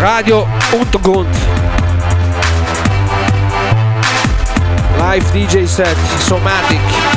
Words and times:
Radio 0.00 0.46
Untergrund. 0.72 1.28
Live 4.96 5.30
DJ 5.32 5.66
set, 5.66 5.96
Somatic. 6.18 7.09